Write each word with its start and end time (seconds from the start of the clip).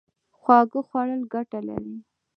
خواږه 0.39 0.81
خوړل 0.87 1.21
ګټه 1.33 1.59
لري 1.67 1.95